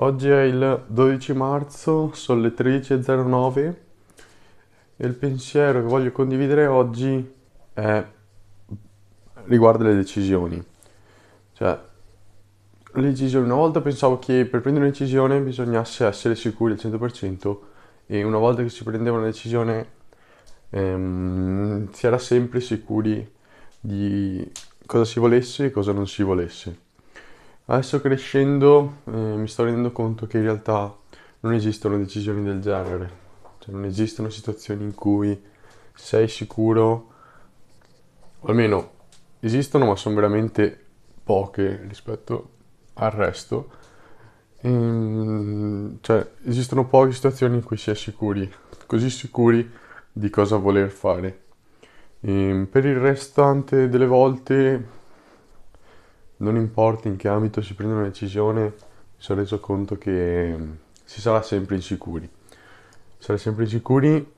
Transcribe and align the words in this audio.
Oggi 0.00 0.28
è 0.28 0.42
il 0.42 0.84
12 0.86 1.32
marzo, 1.32 2.12
sono 2.12 2.40
le 2.42 2.54
13.09 2.54 3.74
e 4.96 5.06
il 5.06 5.14
pensiero 5.14 5.80
che 5.80 5.88
voglio 5.88 6.12
condividere 6.12 6.66
oggi 6.66 7.34
è 7.72 8.06
riguardo 9.46 9.82
le 9.82 9.96
decisioni. 9.96 10.64
Cioè, 11.52 11.80
le 12.92 13.08
decisioni, 13.08 13.46
una 13.46 13.56
volta 13.56 13.80
pensavo 13.80 14.20
che 14.20 14.44
per 14.44 14.60
prendere 14.60 14.84
una 14.84 14.94
decisione 14.94 15.40
bisognasse 15.40 16.06
essere 16.06 16.36
sicuri 16.36 16.74
al 16.74 16.78
100% 16.78 17.56
e 18.06 18.22
una 18.22 18.38
volta 18.38 18.62
che 18.62 18.68
si 18.68 18.84
prendeva 18.84 19.16
una 19.16 19.26
decisione 19.26 19.86
ehm, 20.70 21.90
si 21.90 22.06
era 22.06 22.18
sempre 22.18 22.60
sicuri 22.60 23.28
di 23.80 24.48
cosa 24.86 25.04
si 25.04 25.18
volesse 25.18 25.64
e 25.64 25.70
cosa 25.72 25.90
non 25.90 26.06
si 26.06 26.22
volesse. 26.22 26.86
Adesso 27.70 28.00
crescendo 28.00 29.00
eh, 29.04 29.10
mi 29.10 29.46
sto 29.46 29.62
rendendo 29.62 29.92
conto 29.92 30.26
che 30.26 30.38
in 30.38 30.44
realtà 30.44 30.96
non 31.40 31.52
esistono 31.52 31.98
decisioni 31.98 32.42
del 32.42 32.62
genere, 32.62 33.10
cioè 33.58 33.74
non 33.74 33.84
esistono 33.84 34.30
situazioni 34.30 34.84
in 34.84 34.94
cui 34.94 35.38
sei 35.92 36.28
sicuro, 36.28 37.12
o 38.40 38.48
almeno 38.48 38.90
esistono 39.40 39.84
ma 39.84 39.96
sono 39.96 40.14
veramente 40.14 40.82
poche 41.22 41.84
rispetto 41.86 42.48
al 42.94 43.10
resto. 43.10 43.70
Ehm, 44.62 45.98
cioè 46.00 46.26
esistono 46.44 46.86
poche 46.86 47.12
situazioni 47.12 47.56
in 47.56 47.64
cui 47.64 47.76
si 47.76 47.90
è 47.90 47.94
sicuri, 47.94 48.50
così 48.86 49.10
sicuri 49.10 49.70
di 50.10 50.30
cosa 50.30 50.56
voler 50.56 50.88
fare. 50.88 51.42
Ehm, 52.20 52.64
per 52.64 52.86
il 52.86 52.96
restante 52.96 53.90
delle 53.90 54.06
volte 54.06 54.96
non 56.38 56.56
importa 56.56 57.08
in 57.08 57.16
che 57.16 57.28
ambito 57.28 57.60
si 57.62 57.74
prende 57.74 57.94
una 57.94 58.04
decisione, 58.04 58.62
mi 58.62 58.70
sono 59.16 59.40
reso 59.40 59.58
conto 59.60 59.96
che 59.96 60.54
mm, 60.56 60.72
si 61.04 61.20
sarà 61.20 61.42
sempre 61.42 61.76
insicuri. 61.76 62.28
Sarà 63.18 63.38
sempre 63.38 63.64
insicuri 63.64 64.32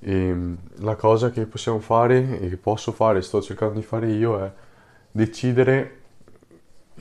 e 0.00 0.32
mm, 0.32 0.54
la 0.80 0.96
cosa 0.96 1.30
che 1.30 1.46
possiamo 1.46 1.80
fare 1.80 2.40
e 2.40 2.48
che 2.48 2.56
posso 2.56 2.92
fare, 2.92 3.22
sto 3.22 3.40
cercando 3.40 3.74
di 3.74 3.82
fare 3.82 4.10
io, 4.10 4.44
è 4.44 4.52
decidere 5.10 5.96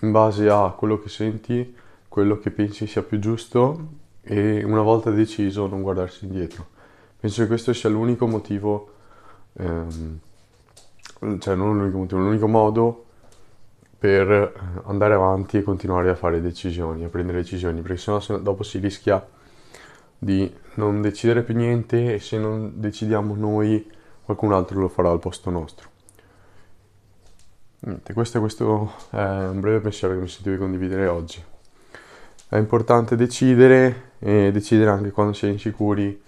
in 0.02 0.12
base 0.12 0.50
a 0.50 0.74
quello 0.78 1.00
che 1.00 1.10
senti, 1.10 1.76
quello 2.08 2.40
che 2.40 2.52
pensi 2.52 2.88
sia 2.88 3.04
più 3.04 3.20
giusto 3.20 3.96
e 4.22 4.64
una 4.64 4.82
volta 4.82 5.12
deciso 5.12 5.68
non 5.68 5.82
guardarsi 5.82 6.26
indietro. 6.26 6.68
Penso 7.20 7.42
che 7.42 7.48
questo 7.48 7.74
sia 7.74 7.90
l'unico 7.90 8.28
motivo, 8.28 8.94
ehm, 9.54 10.20
cioè 11.40 11.56
non 11.56 11.78
l'unico 11.78 11.98
motivo, 11.98 12.22
l'unico 12.22 12.48
modo 12.48 13.07
per 13.98 14.82
andare 14.86 15.14
avanti 15.14 15.58
e 15.58 15.64
continuare 15.64 16.10
a 16.10 16.16
fare 16.16 16.42
decisioni, 16.42 17.04
a 17.04 17.10
prendere 17.10 17.40
decisioni, 17.40 17.82
perché 17.82 17.98
sennò 17.98 18.20
dopo 18.40 18.64
si 18.64 18.78
rischia 18.78 19.26
di 20.20 20.52
non 20.76 21.02
decidere 21.02 21.44
più 21.44 21.56
niente 21.56 22.14
e 22.14 22.20
se 22.20 22.38
non 22.38 22.74
decidiamo 22.76 23.36
noi 23.36 23.90
qualcun 24.24 24.54
altro 24.54 24.80
lo 24.80 24.88
farà 24.88 25.10
al 25.10 25.20
posto 25.20 25.50
nostro. 25.50 25.90
Niente, 27.80 28.14
questo, 28.14 28.40
questo 28.40 28.92
è 29.12 29.48
un 29.48 29.60
breve 29.60 29.80
pensiero 29.80 30.14
che 30.14 30.20
mi 30.20 30.28
sentivo 30.28 30.56
di 30.56 30.62
condividere 30.62 31.08
oggi. 31.08 31.44
È 32.50 32.58
importante 32.58 33.16
decidere 33.16 34.14
e 34.20 34.52
decidere 34.52 34.90
anche 34.90 35.12
quando 35.12 35.34
si 35.34 35.46
è 35.46 35.50
insicuri, 35.50 36.22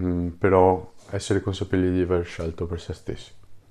mm, 0.00 0.28
però 0.30 0.92
essere 1.10 1.40
consapevoli 1.40 1.92
di 1.92 2.02
aver 2.02 2.24
scelto 2.24 2.66
per 2.66 2.80
se 2.80 2.92
stessi. 2.92 3.32